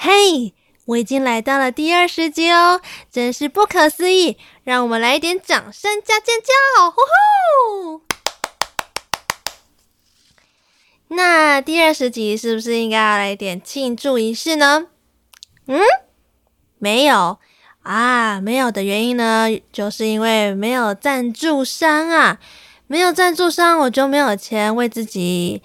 [0.00, 4.38] 嘿，我已经来到了第二十集哦，真是不可思议！
[4.62, 6.88] 让我们来一点掌声加尖叫！
[6.88, 8.02] 呼呼！
[11.08, 14.86] 那第二十集是不是应该要来一点庆祝仪式呢？
[15.66, 15.80] 嗯，
[16.78, 17.38] 没有
[17.82, 22.38] 啊，没有的原因呢，就是因为没有赞助商啊，
[22.86, 25.60] 没有赞助商，我就没有钱为自己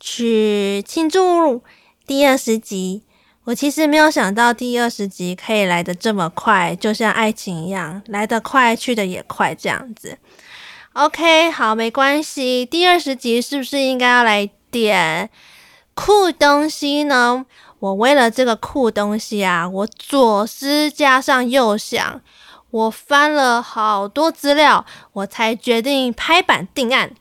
[0.00, 1.62] 去庆祝
[2.04, 3.04] 第二十集。
[3.46, 10.18] 我其实没有想到第二十集可以来得这么快，就像爱情一样，来得快，去得也快，这样子。
[10.94, 12.66] OK，好，没关系。
[12.66, 15.30] 第二十集是不是应该要来点
[15.94, 17.46] 酷东西呢？
[17.78, 22.20] 我为了这个酷东西啊，我左思加上右想，
[22.72, 27.12] 我翻了好多资料，我才决定拍板定案，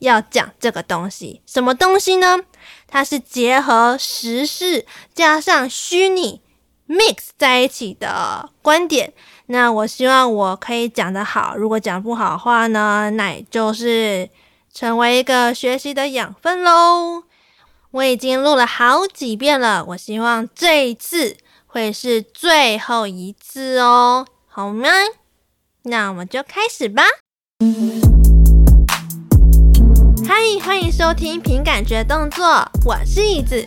[0.00, 1.40] 要讲这个东西。
[1.46, 2.40] 什么东西呢？
[2.86, 6.40] 它是结合时事加上虚拟
[6.88, 9.12] mix 在一起的观点。
[9.46, 14.28] 那我希望我可以讲得好，如果讲不好话呢，那也就是
[14.72, 17.24] 成为一个学习的养分喽。
[17.90, 24.88] 我已经录了好几遍了，我希望这一次会是最后一次哦，好吗？
[25.84, 27.02] 那我们就开始吧。
[30.40, 33.66] 嗨，欢迎收听凭感觉动作，我是椅子。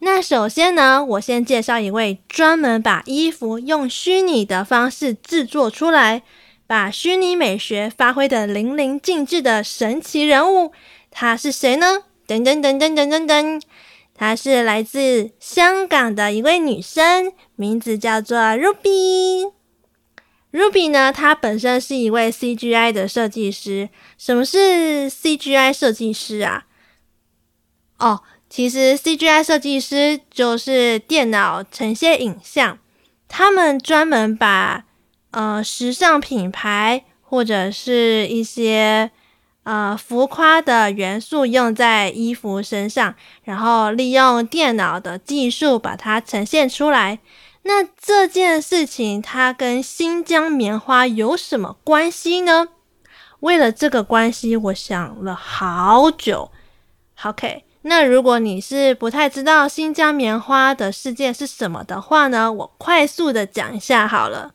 [0.00, 6.24] 那首先呢，我先介绍一位专门把衣服用虚拟的方式制作出来，
[6.66, 10.72] 把虚拟美学发挥得淋漓尽致的神奇人物。
[11.12, 11.98] 他是谁呢？
[12.26, 13.62] 噔噔噔噔噔噔噔。
[14.16, 19.52] 她是来自香港的一位女生，名字叫做 Ruby。
[20.52, 23.88] Ruby 呢，她本身是一位 CGI 的设计师。
[24.16, 26.66] 什么是 CGI 设计师啊？
[27.98, 32.78] 哦，其实 CGI 设计师就是电脑呈现影像，
[33.26, 34.84] 他们专门把
[35.32, 39.10] 呃时尚品牌或者是一些。
[39.64, 47.18] 呃，浮夸的元素用在衣服身上，然后利用电脑的技术把它呈现出来。
[47.62, 52.68] 那这件事情它跟新疆棉花有什么关系呢？
[53.40, 56.50] 为了这个关系，我想了好久。
[57.22, 64.52] OK，那如果你是不太知道新疆棉花的事件是什么的话呢，我快速的讲一下好了。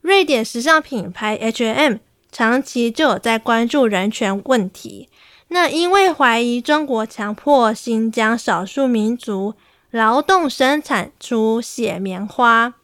[0.00, 1.96] 瑞典时尚品牌 H&M。
[2.34, 5.08] 长期就有在关注人权问题。
[5.48, 9.54] 那因为怀疑中国强迫新疆少数民族
[9.92, 12.74] 劳动生产出血棉花，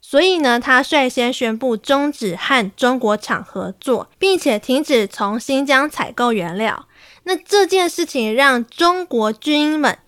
[0.00, 6.86] 所以呢，他率先宣布终止和中国厂合作，并且停止从新疆采购原料。
[7.24, 9.98] 那这件事情让中国军们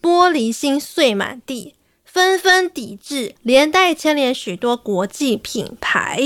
[0.00, 1.74] 玻璃心碎满地，
[2.04, 6.20] 纷纷抵制，连带牵连许多国际品牌。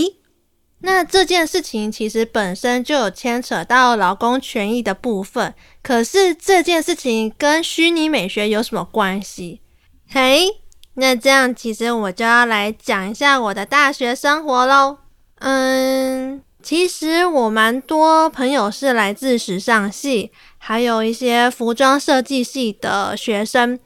[0.83, 9.61] 那这件事情其实本身就有牵扯到劳工权益的部分，可是这件事情跟虚拟美学有什么关系？
[10.09, 10.47] 嘿，
[10.95, 14.99] 那这样其实我就要来讲一下我的大学生活喽。
[15.41, 23.79] 嗯，其实我蛮多朋友是来自时尚系，还有一些服装设计系的学生。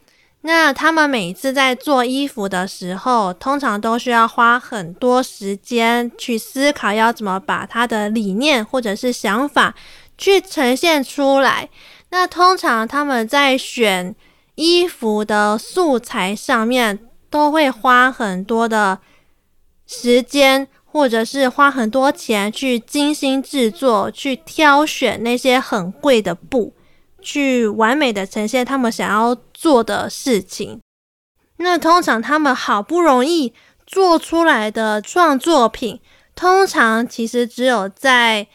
[0.47, 9.75] 那他们每次在做衣服的时候，通常都需要花很多时间去思考要怎么把他的理念或者是想法
[10.19, 11.71] 去呈现出来。
[12.11, 14.15] 那通常他们在选
[14.57, 16.99] 衣服的素材上面，
[17.31, 18.99] 都会花很多的
[19.87, 26.75] 时间，或者是花很多钱去精心制作，去挑选那些很贵的布。
[27.25, 30.81] 去完美的呈现他们想要做的事情。
[31.57, 33.55] 那通常他们好不容易
[33.87, 36.01] 做出来的创作品，
[36.35, 38.47] 通常其实只有在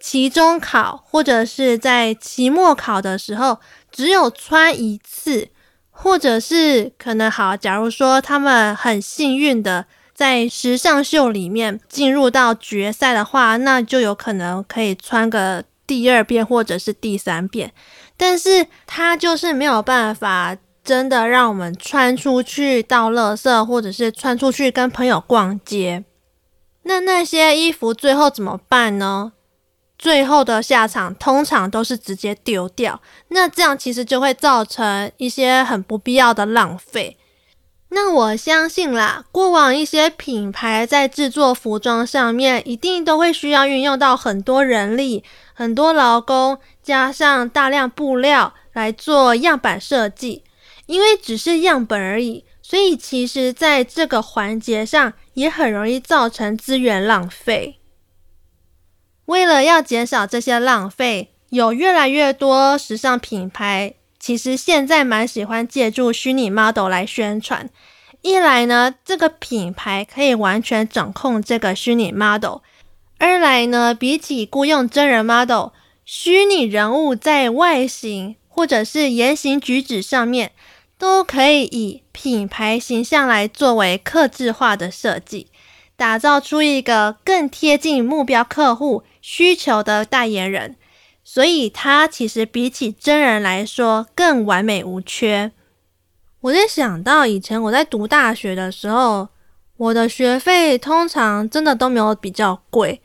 [0.00, 3.58] 期中考或者是在期末考的时候，
[3.90, 5.48] 只有穿一次，
[5.90, 17.72] 或者是可能好，假如说他们很幸运的在时尚秀里面进入到决赛的话，那就有可能可以穿个第二遍或者是第三遍。
[18.16, 26.04] 但是它就是没有办法真的让我们穿出去倒垃圾，或者是穿出去跟朋友逛街。
[26.82, 29.32] 那那些衣服最后怎么办呢？
[29.96, 33.00] 最后的下场通常都是直接丢掉。
[33.28, 37.16] 那这样其实就会造成一些很不必要的浪费。
[37.88, 45.24] 那我相信啦，过往一些品牌在制作服装上面，一定都会需要运用到很多人力。
[45.54, 50.44] 很多劳工加上大量布料来做样板设计，
[50.86, 57.78] 因为只是样本而已，所以其实在这个环节上也很容易造成资源浪费。
[59.26, 67.70] 为了要减少这些浪费，有越来越多时尚品牌其实现在蛮喜欢借助虚拟 model 来宣传。
[68.22, 72.62] 一来呢，这个品牌可以完全掌控这个虚拟 model；
[73.18, 75.68] 二来呢，比起雇佣真人 model，
[76.04, 80.52] 虚拟人物在外形或者是言行举止上面，
[80.98, 85.48] 都可以以品牌形象来作为客制化的设计，
[85.96, 90.76] 打造出一个更贴近目标客户需求的代言人，
[91.22, 95.52] 所以它其实比起真人来说更完美无缺。
[96.42, 99.28] 我在想到以前我在读大学的时候，
[99.76, 103.02] 我的学费通常真的都没有比较贵。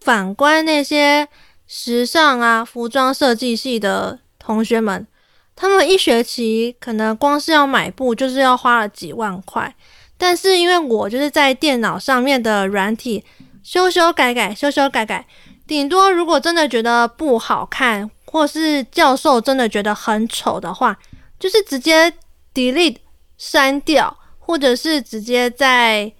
[0.00, 1.28] 反观那些
[1.66, 5.06] 时尚啊、服装设计系的同学们，
[5.54, 9.74] 他们一学期可能光是要买布就是要花了几万块。
[10.16, 13.24] 但是因为我就是在电脑上面的软体。
[13.62, 15.26] 修修改改，修修改改，
[15.66, 20.98] 顶多如果真的觉得不好看，或是教授真的觉得很丑的话，
[21.38, 22.10] 就是直接
[22.54, 22.96] delete
[23.36, 24.16] 删掉，
[24.50, 26.12] 或者是直接在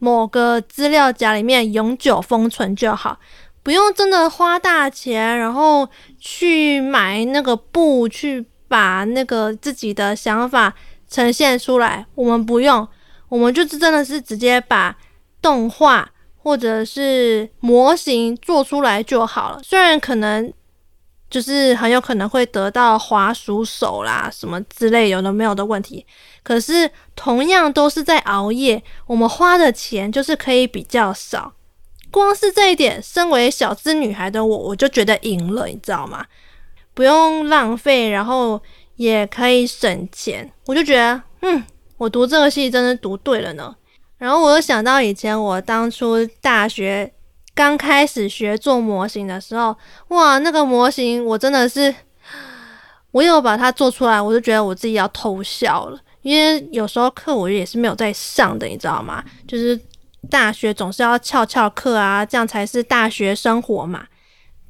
[0.00, 3.16] 某个资料夹里面永久封存就好，
[3.62, 5.88] 不用真的花大钱，然后
[6.18, 10.74] 去买那个布，去把那个自己的想法
[11.08, 12.04] 呈现出来。
[12.16, 12.88] 我们不用，
[13.28, 14.96] 我们就是真的是直接把
[15.40, 16.10] 动画。
[16.38, 20.52] 或者是模型做出来就好了，虽然可能
[21.28, 26.06] 就是很有可能会得到滑鼠手啦什么之类有的没有的问题，
[26.42, 31.52] 可是同样都是在熬夜，我们花的钱就是可以比较少。
[32.12, 36.24] 光是这一点，身为小资女孩的我，我就觉得赢了，你知道吗？
[36.94, 38.62] 不用浪费，然后
[38.94, 41.62] 也可以省钱，我就觉得，嗯，
[41.98, 43.74] 我读这个系真的读对了呢。
[44.16, 47.12] 然后我又想到以前我当初大学
[47.56, 49.74] 刚开始学做模型的时候，
[50.08, 51.92] 哇，那个模型我真的是，
[53.12, 59.24] 我有把它做出来，我就觉得我自己要偷笑了，因为有时候课我也是没有在上的，你知道吗？
[59.48, 59.80] 就是
[60.28, 64.06] 大学总是要翘翘课啊，这样才是大学生活嘛。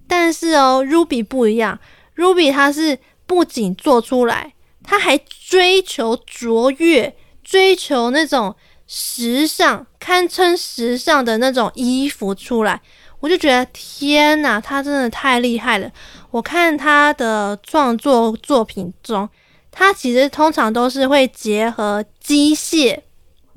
[0.07, 1.77] 但是哦，Ruby 不一样
[2.15, 2.97] ，Ruby 它是
[3.27, 4.55] 不仅做出来，
[4.85, 8.55] 它还追求卓越，追求那种。
[8.87, 12.81] 时尚堪称时尚的那种衣服出来，
[13.21, 15.91] 我就觉得天哪，他真的太厉害了！
[16.31, 19.29] 我看他的创作作品中，
[19.71, 23.01] 他其实通常都是会结合机械，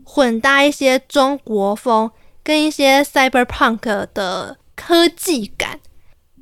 [0.04, 2.10] 混搭一些中国风
[2.44, 5.80] 跟一些 cyberpunk 的科技感，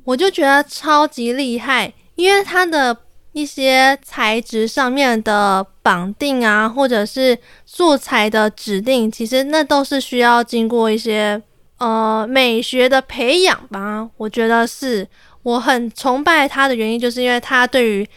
[0.04, 2.96] 我就觉得超级厉害，因为他的。
[3.38, 11.40] 一些材质上面的绑定啊，或者是素材的指定，其实那都是需要经过一些
[11.78, 14.10] 呃美学的培养吧。
[14.16, 15.06] 我觉得是
[15.44, 18.08] 我很崇拜他的原因，就是因为他对于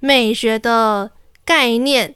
[0.00, 1.10] 美学的
[1.44, 2.14] 概念，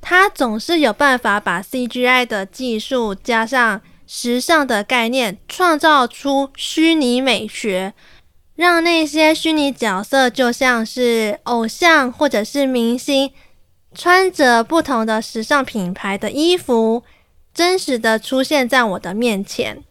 [0.00, 7.94] 他总是有办法把 CGI 的技术加上时尚的概念，创造出虚拟美学。
[8.58, 13.30] 让那些虚拟角色就像是偶像或者是明星，
[13.94, 17.04] 穿着不同的时尚品牌的衣服，
[17.54, 19.84] 真实的出现在我的面前。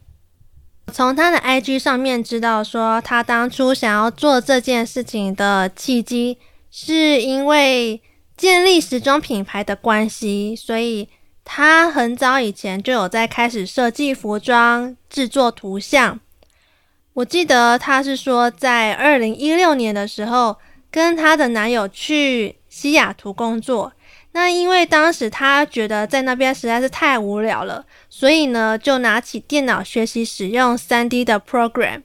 [0.91, 6.37] 从他的 IG 上面知道说，他当初想要做这件事情的契机，
[6.69, 8.01] 是因为
[8.35, 11.07] 建立时装品牌的关系，所以
[11.45, 16.19] 他很早以前就有在开始设计服装、制作图像。
[17.17, 20.55] 我记得她是说，在二零一六年的时候，
[20.91, 23.91] 跟她的男友去西雅图工作。
[24.33, 32.03] 那因为当时她觉得在那边实在是太无聊了，所以呢，就拿起电脑学习使用 3D 的 program。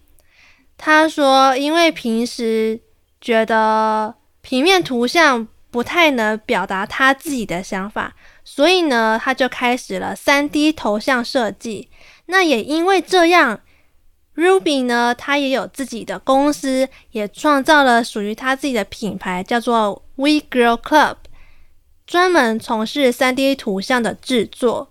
[0.78, 2.80] 她说，因为平时
[3.20, 11.90] 觉得平面图像不太能表达她自己的想法，所以呢，她就开始了 3D 头像设计。
[12.24, 13.60] 那也因为这样。
[14.34, 21.16] Ruby 呢，他也有自己的公司，也创造了属于他自己的品牌，叫做 We Girl Club，
[22.06, 24.90] 专门从事 3D 图像的制作。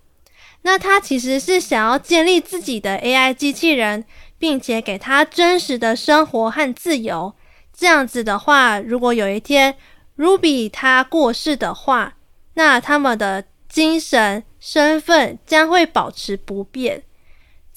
[0.62, 4.06] 那他其实是想要建立自己的 AI 机器人，
[4.38, 7.34] 并且给他真实的生活和自由。
[7.76, 9.76] 这样子的话，如果有一天
[10.18, 12.14] Ruby 他过世的话，
[12.54, 17.02] 那他们的精神身份将会保持不变。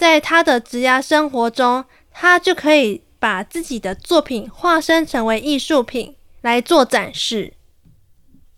[0.04, 1.82] 在他的职涯生活中，
[2.12, 7.54] 他就可以把自己的作品化身成为艺术品来做展示。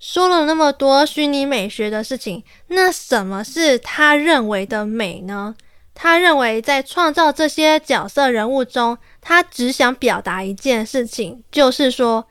[0.01, 5.55] 说了那么多虚拟美学的事情，那什么是他认为的美呢？
[5.95, 12.27] 他认为在创造这些角色人物中，他只想表达一件事情，就是说，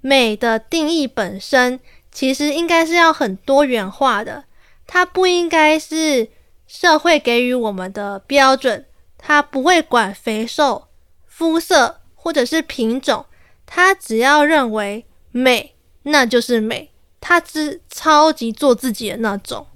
[0.00, 1.78] 美的定义本身
[2.10, 4.46] 其实应该是要很多元化的，
[4.84, 6.28] 它不应该是
[6.68, 8.86] 社会给予我们的标准，
[9.18, 10.86] 它不会管肥瘦、
[11.26, 13.26] 肤色或者是品种，
[13.66, 16.92] 它只要认为美，那就是美。
[17.20, 19.66] 他是超级做自己的那种，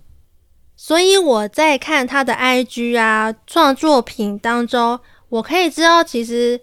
[0.77, 6.61] 所以我在看他的 IG 啊创作品当中，我可以知道，其实，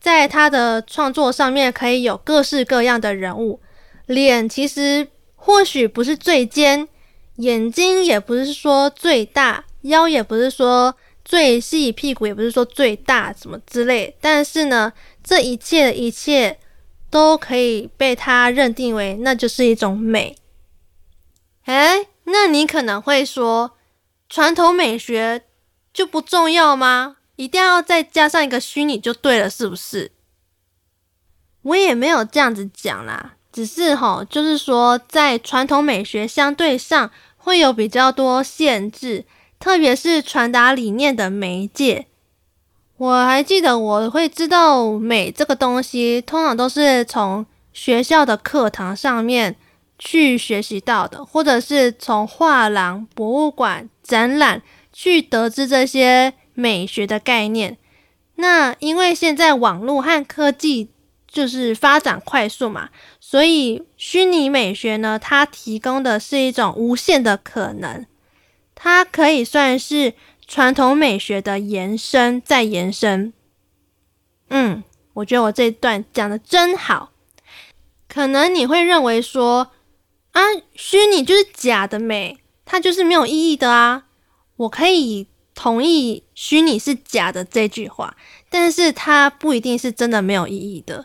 [0.00, 3.60] 在他的创作上面可以有各式各样的人物，
[4.06, 5.06] 脸其实
[5.36, 6.88] 或许不是最尖，
[7.38, 14.92] 眼睛也不是说最大，腰也不是说最细，屁股也不是说最大，什么之类，但是呢，
[15.24, 16.58] 这一切的一切。
[17.10, 20.36] 都可以被他认定为那就是一种美。
[21.64, 23.78] 诶，那你可能会说，
[24.28, 25.44] 传统美学
[25.90, 27.16] 就不重要吗？
[27.36, 30.12] 一定要再加上一个虚拟就对了，是不是？
[31.62, 37.10] 我也没有这样子讲啦，只是齁，就是说在传统美学相对上
[37.48, 39.24] 会有比较多限制，
[39.58, 42.04] 特别是传达理念的媒介。
[42.98, 49.56] 我还记得，我会知道美这个东西，通常都是从学校的课堂上面
[49.98, 54.60] 去学习到的，或者是从画廊、博物馆、展览
[54.92, 57.78] 去得知这些美学的概念。
[58.34, 60.90] 那因为现在网络和科技
[61.26, 62.90] 就是发展快速嘛，
[63.30, 68.06] 所以虚拟美学呢，它提供的是一种无限的可能，
[68.74, 70.14] 它可以算是。
[70.50, 73.34] 传统美学的延伸再延伸，
[74.48, 74.82] 嗯，
[75.12, 77.12] 我觉得我这一段讲的真好。
[78.08, 79.72] 可能你会认为说，
[80.32, 80.40] 啊，
[80.74, 84.04] 虚拟就是假的美，它就是没有意义的啊。
[84.56, 88.16] 我可以同意虚拟是假的这句话，
[88.48, 91.04] 但是它不一定是真的没有意义的。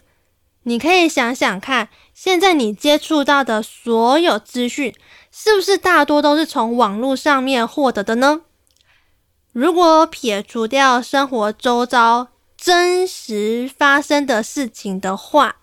[0.64, 4.94] 你可以想想看，现在你接触到的所有资讯，
[5.32, 8.42] 是不是大多都是从网络上面获得的呢？
[9.52, 15.58] 如果撇除掉生活周遭真实发生的事情的话，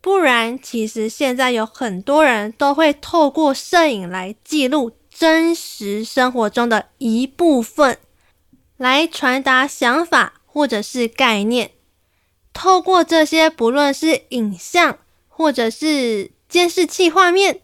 [0.00, 7.98] 不然其实现在有很多人都会透过摄影来记录真实生活中的一部分，
[8.76, 11.72] 来传达想法或者是概念。
[12.52, 14.98] 透过这些，不论是影像
[15.40, 17.62] 或者是监视器画面，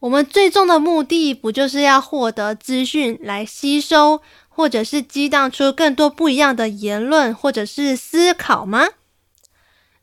[0.00, 4.22] 我们最终的目的不就是要获得资讯来吸收？
[4.48, 8.88] 或者是激荡出更多不一样的言论，或者是思考吗？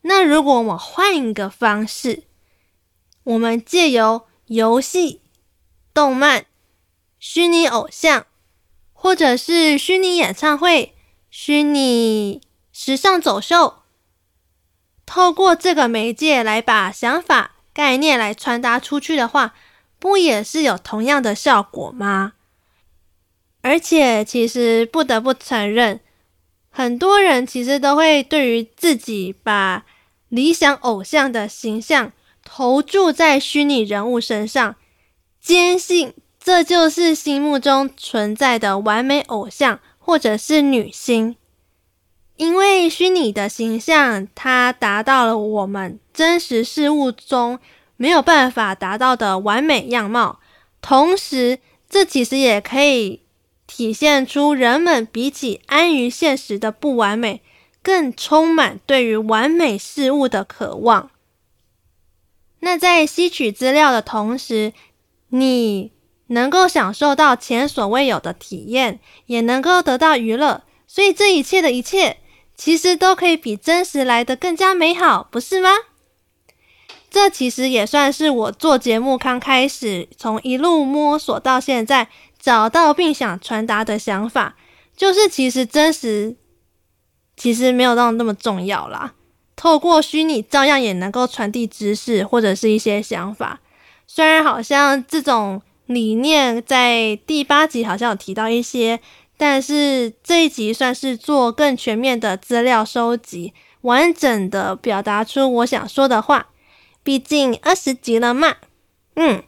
[0.01, 2.25] 那如果我换一个方式，
[3.23, 5.21] 我们借由游戏、
[5.91, 6.45] 动漫、
[7.17, 8.27] 虚拟偶像，
[8.93, 10.93] 或者是虚拟演唱会、
[11.31, 13.78] 虚拟时尚走秀，
[15.11, 19.55] 透过这个媒介来把想法、概念来传达出去的话，
[19.97, 22.33] 不也是有同样的效果吗？
[23.63, 25.99] 而且，其实不得不承认，
[26.69, 29.83] 很多人其实都会对于自己把
[30.27, 32.13] 理想偶像的形象
[32.43, 34.75] 投注在虚拟人物身上，
[35.41, 41.35] 坚信这就是心目中存在的完美偶像或者是女星，
[42.39, 47.59] 因为虚拟的形象它达到了我们真实事物中
[47.97, 50.39] 没有办法达到的完美样貌，
[50.81, 53.23] 同时，这其实也可以。
[53.67, 57.43] 体现出人们比起安于现实的不完美，
[57.83, 61.11] 更充满对于完美事物的渴望。
[62.61, 64.73] 那在吸取资料的同时，
[65.27, 65.91] 你
[66.27, 70.63] 能够享受到前所未有的体验，也能够得到娱乐。
[70.87, 72.17] 所以这一切的一切，
[72.59, 75.69] 其实都可以比真实来得更加美好，不是吗？
[77.09, 82.09] 这其实也算是我做节目刚开始，从一路摸索到现在。
[82.41, 84.55] 找到并想传达的想法，
[84.95, 86.37] 就是其实真实，
[87.35, 89.13] 其实没有到那么重要啦。
[89.57, 93.59] 透过虚拟，照样也能够传递知识或者是一些想法。
[94.07, 99.01] 虽然好像这种理念在第八集好像有提到一些，
[99.41, 106.47] 但是这一集算是做更全面的资料收集，完整的表达出我想说的话。
[107.01, 108.57] 毕竟二十集了嘛，
[109.15, 109.41] 嗯。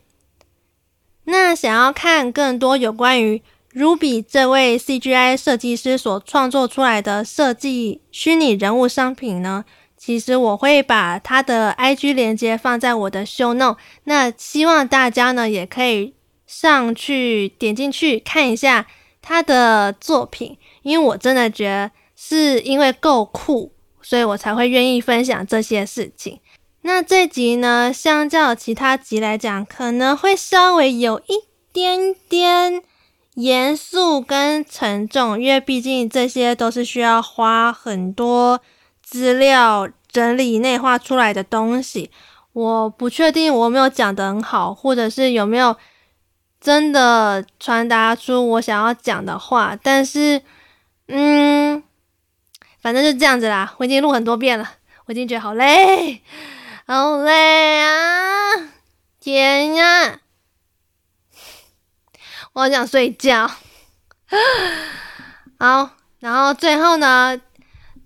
[1.25, 3.41] 那想要看更多有关于
[3.73, 9.65] Ruby 这位 CGI 设计师所创作出来的设计虚拟人物商品呢，
[9.97, 16.13] 其实我会把他的 IG 链接放在我的 Show Note，那希望大家呢也可以
[16.47, 18.87] 上去点进去看一下
[19.21, 26.39] 他的作品，因为我真的觉得是因为够酷，所以我才会愿意分享这些事情。
[26.81, 31.33] 那这集呢，相较其他集来讲，可能会稍微有一
[31.71, 32.81] 点点
[33.35, 38.59] 严肃跟沉重，因为毕竟这些都是需要花很多
[39.03, 42.09] 资料整理内化出来的东西。
[42.53, 45.77] 我不确定我没有讲得很好，或者是有没有
[46.61, 50.41] 真的传达出我想要讲的话，但是，
[51.07, 51.81] 嗯，
[52.79, 53.73] 反正就这样子啦。
[53.77, 54.69] 我已经录很多遍了，
[55.07, 56.21] 我已经觉得好累。
[56.85, 57.89] 好累啊！
[59.19, 60.19] 天呀，
[62.53, 63.49] 我好想睡觉。
[65.57, 67.39] 好，然后最后呢，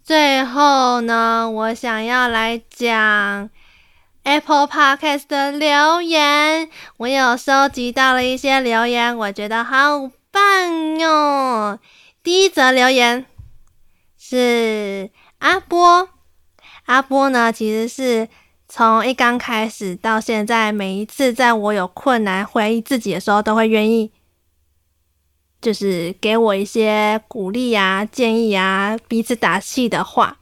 [0.03, 3.50] 最后呢，我想要来讲
[4.25, 6.67] Apple Podcast 的留言。
[6.98, 11.77] 我有收集到了一些留言，我觉得好棒哟。
[12.24, 13.27] 第一则留言
[14.17, 16.10] 是阿波，
[16.86, 18.27] 阿波呢，其实是。
[18.67, 24.12] 从一刚开始到现在，每一次在我有困难、怀疑自己的时候，都会愿意，
[25.62, 30.39] 就是给我一些鼓励啊、建议啊、彼此打气的话。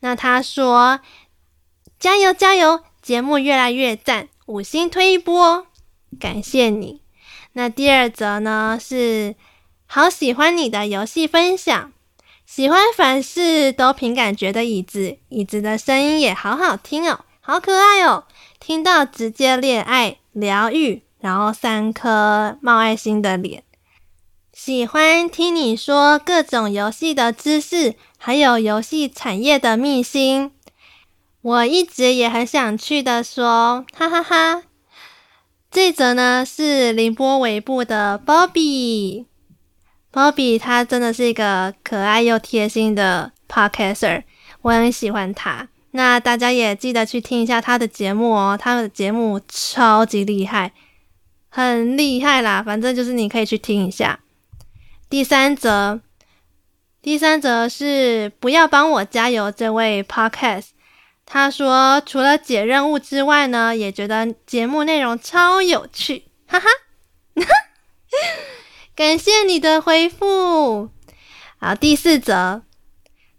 [0.00, 1.00] 那他说
[1.98, 5.66] ：“加油，加油，节目越来越赞，五星推一波，
[6.18, 7.02] 感谢你。”
[7.54, 9.34] 那第二则呢是：
[9.86, 11.92] 好喜欢你的游戏分享，
[12.46, 17.24] 喜欢凡事都凭感觉的椅子，椅子的声音也好好听哦。
[17.40, 18.24] 好可爱哦！
[18.60, 23.64] 听到直接恋爱疗愈，然后三颗冒爱心的脸。
[24.52, 30.52] 喜欢听你说各种游戏的知识，还有游戏产业的秘辛。
[31.42, 34.62] 我一直也很想去的说，哈哈哈，哈。
[35.70, 39.26] 这则呢是凌波微步的 Bobby，Bobby
[40.58, 44.22] 他真的是一个可爱又贴心的 Podcaster，
[44.60, 45.68] 我很喜欢他。
[45.92, 50.72] 那大家也记得去听一下他的节目哦，他的节目超级厉害，
[51.48, 52.62] 很厉害啦。
[52.62, 54.20] 反正就是你可以去听一下。
[55.10, 56.00] 第三则，
[57.02, 60.68] 第三则是不要帮我加油这位 Podcast，
[61.32, 66.66] 他说除了解任务之外呢，也觉得节目内容超有趣，哈哈。
[68.94, 70.90] 感谢你的回复。
[71.58, 72.60] 好，第四则，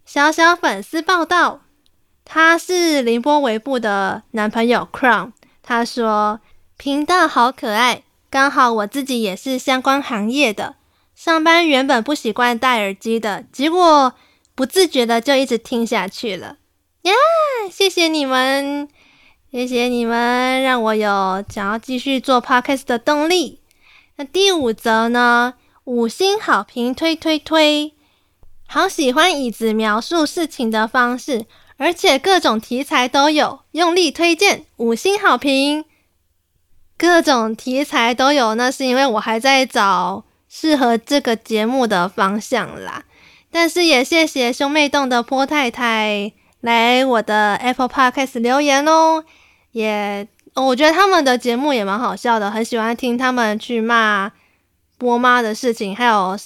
[0.04, 1.60] 小小粉丝报道。
[2.24, 5.30] 他是凌波微步的男朋友 Crown，
[5.62, 6.40] 他说
[6.76, 10.74] 频道好可爱，刚好我自己也是相关行业的，
[11.14, 14.14] 上班原本不习惯戴耳机的，结果
[14.56, 16.56] 不自觉的就一直听下去了，
[17.70, 18.88] 谢谢你们，
[19.50, 23.60] 谢谢你们，让我有想要继续做 Podcast 的动力。
[24.16, 25.54] 那第五则呢？
[25.84, 27.92] 五星好评推推推，
[28.66, 31.46] 好喜欢椅子描述事情的方式。
[31.76, 35.84] 而且各种题材都有，用力推荐，五星好评。
[36.96, 43.04] 各种题材都有，那是因为我还在找适合这个节目的方向啦。
[43.50, 46.32] 但是也谢谢兄妹洞的波太太
[46.64, 49.22] 来我的 Apple Podcast 留言哦，
[49.72, 54.32] 也我觉得他们的节目也蛮好笑的，很喜欢听他们去骂
[54.96, 56.38] 波妈的事情，还有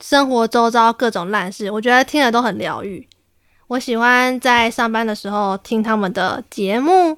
[0.00, 3.08] 生活周遭各种烂事，我觉得听了都很疗愈。
[3.68, 7.16] 我喜欢在上班的时候听他们的节目，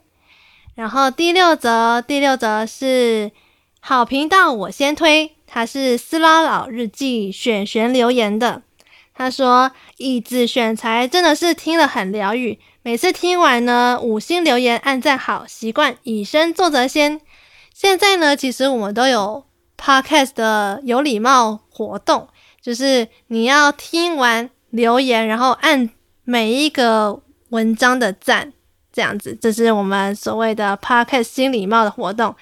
[0.74, 3.32] 然后第六则，第六则是
[3.80, 8.60] 好频道，我先推，它是斯拉老日记选选留言的，
[9.14, 17.20] 他说椅子选材真的是听了很疗愈，每次听完呢，五星留言按赞好，习惯以身作则先。
[17.74, 19.44] 现在呢，其实我们都有
[19.76, 22.28] podcast 的有礼貌活动，
[22.60, 25.90] 就是你要听完留言，然后按。
[26.24, 28.52] 每一个文章的赞，
[28.92, 32.32] 这样子，这是我们所谓的 Podcast 新礼貌的活动。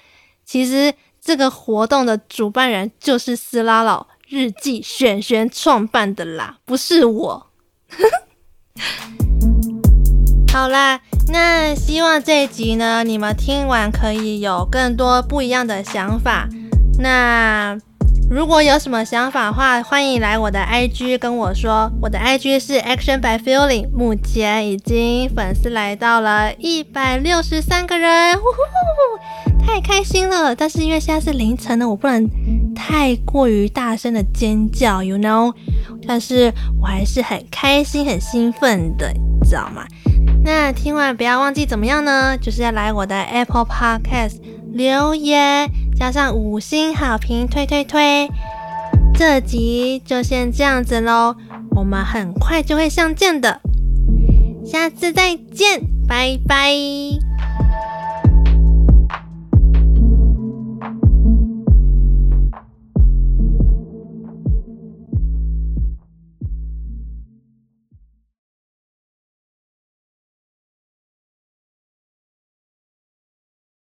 [0.45, 7.49] 其实这个活动的主办人就是斯拉老日记选选创办的啦，不是我。
[10.53, 11.01] 好啦，
[11.33, 16.49] 那希望这一集呢，你们听完可以有更多不一样的想法。
[17.01, 17.77] 那。
[18.31, 21.91] 如果有什么想法的话，欢迎来我的 IG 跟我说。
[22.01, 30.55] 我的 IG 是 Action by Feeling，目前已经粉丝来到了一百六十三个人，呼呼呼，太开心了！
[30.55, 32.25] 但是因为现在是凌晨呢，我不能
[32.73, 35.53] 太过于大声的尖叫，you know，
[36.07, 39.85] 但是我还是很开心、很兴奋的，你知道吗？
[40.45, 42.39] 那听完不要忘记怎么样呢？
[42.41, 44.37] 就是要来我的 Apple Podcast
[44.73, 45.69] 留言，
[46.01, 48.27] 加上五星好评，推推推。
[49.13, 51.37] 这集就先这样子喽，
[51.77, 53.61] 我们很快就会上见的，
[54.65, 57.30] 下次再见，拜拜。